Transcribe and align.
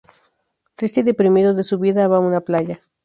Triste 0.73 1.01
y 1.01 1.03
deprimido 1.03 1.53
de 1.53 1.63
su 1.63 1.77
vida 1.77 2.07
va 2.07 2.17
a 2.17 2.21
una 2.21 2.41
playa. 2.41 2.81